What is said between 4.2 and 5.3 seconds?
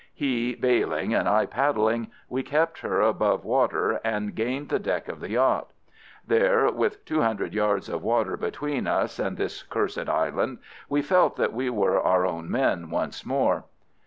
gained the deck of the